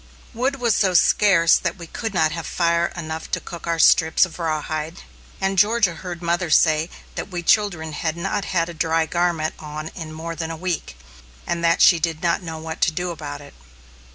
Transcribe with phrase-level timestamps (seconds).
[0.33, 4.25] Wood was so scarce that we could not have fire enough to cook our strips
[4.25, 5.03] of rawhide,
[5.39, 9.89] and Georgia heard mother say that we children had not had a dry garment on
[9.89, 10.97] in more than a week,
[11.45, 13.53] and that she did not know what to do about it.